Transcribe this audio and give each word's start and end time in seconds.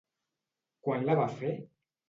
Quan 0.87 1.07
la 1.11 1.19
va 1.21 1.29
fer? 1.37 1.55